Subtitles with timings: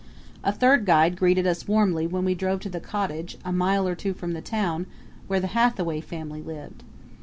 [0.43, 3.93] A third guide greeted us warmly when we drove to the cottage, a mile or
[3.93, 4.87] two from the town,
[5.27, 6.81] where the Hathaway family lived.